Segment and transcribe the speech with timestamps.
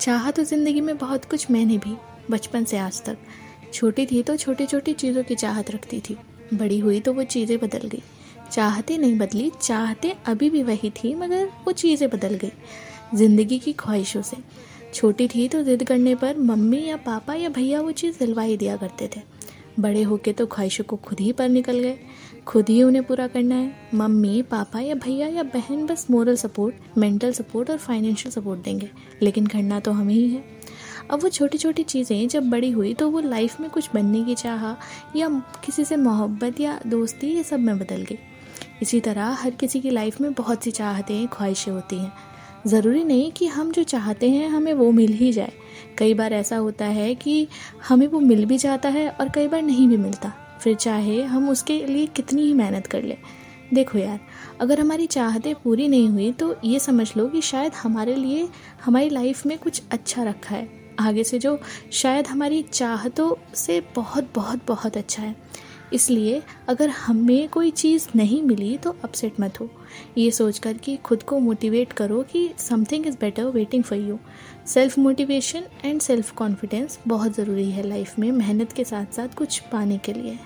[0.00, 1.96] चाहा तो ज़िंदगी में बहुत कुछ मैंने भी,
[2.30, 3.16] बचपन से आज तक।
[3.74, 6.16] छोटी थी तो छोटी छोटी चीज़ों की चाहत रखती थी।
[6.54, 8.02] बड़ी हुई तो वो चीज़ें बदल गई।
[8.52, 12.52] चाहते नहीं बदली, चाहते अभी भी वही थी, मगर वो चीज़ें बदल गई,
[13.14, 14.36] ज़िंदगी की ख्वाहिशों से।
[14.94, 18.56] छोटी थी तो जिद करने पर मम्मी या पापा या भैया वो चीज़ दिलवा ही
[18.56, 19.20] दिया करते थे।
[19.80, 21.98] बड़े होके तो ख्वाहिशों को खुद ही पर निकल गए।
[22.46, 26.98] खुद ही उन्हें पूरा करना है। मम्मी, पापा या भैया या बहन बस मोरल सपोर्ट
[26.98, 28.90] मेंटल सपोर्ट और फाइनेंशियल सपोर्ट देंगे।
[29.22, 30.44] लेकिन करना तो हमें ही है।
[31.10, 34.34] अब वो छोटी छोटी चीज़ें जब बड़ी हुई तो वो लाइफ में कुछ बनने की
[34.34, 34.70] चाह
[35.18, 35.28] या
[35.64, 38.18] किसी से मोहब्बत या दोस्ती, ये सब में बदल गई।
[38.82, 42.12] इसी तरह हर किसी की लाइफ में बहुत सी चाहतें, ख्वाहिशें होती हैं।
[42.66, 45.52] ज़रूरी नहीं कि हम जो चाहते हैं हमें वो मिल ही जाए।
[45.98, 47.46] कई बार ऐसा होता है कि
[47.88, 51.48] हमें वो मिल भी जाता है और कई बार नहीं भी मिलता। फिर चाहे हम
[51.48, 53.16] उसके लिए कितनी ही मेहनत कर लें।
[53.74, 54.20] देखो यार,
[54.60, 58.48] अगर हमारी चाहतें पूरी नहीं हुई तो ये समझ लो कि शायद हमारे लिए
[58.84, 60.68] हमारी लाइफ में कुछ अच्छा रखा है।
[61.00, 61.58] आगे से जो,
[61.92, 65.36] शायद हमारी चाहतों से बहुत बहुत बहुत अच्छा है।
[65.92, 69.68] इसलिए अगर हमें कोई चीज़ नहीं मिली तो अपसेट मत हो।
[70.18, 74.18] ये सोच कर कि खुद को मोटिवेट करो कि something is better waiting for you
[74.66, 79.58] self motivation and self confidence बहुत ज़रूरी है लाइफ में मेहनत के साथ साथ कुछ
[79.72, 80.38] पाने के लिए।